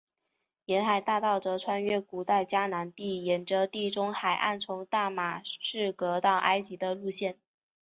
[0.65, 7.37] 沿海大道则穿越古代迦南地沿着地中海岸从大马士革到埃及的路线。